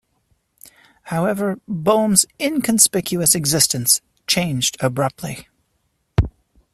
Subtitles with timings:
[1.03, 5.47] However, Böhm's inconspicuous existence changed abruptly.